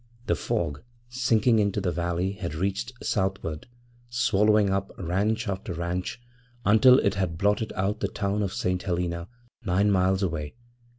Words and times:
The 0.25 0.33
fog, 0.35 0.81
sinking 1.09 1.59
into 1.59 1.79
the 1.79 1.91
valley, 1.91 2.31
had 2.31 2.55
reached 2.55 2.93
southward, 3.05 3.67
swallowing 4.09 4.71
up 4.71 4.91
ranch 4.97 5.47
after 5.47 5.73
ranch, 5.75 6.19
until 6.65 6.97
it 6.97 7.13
had 7.13 7.37
blotted 7.37 7.71
out 7.73 7.99
the 7.99 8.07
town 8.07 8.41
of 8.41 8.51
St. 8.51 8.81
Helena, 8.81 9.27
nine 9.63 9.91
miles 9.91 10.23
away. 10.23 10.55